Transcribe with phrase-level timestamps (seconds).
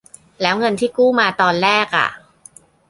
[0.41, 2.09] แล้วเงินที่กู้มาตอนแรกอะ?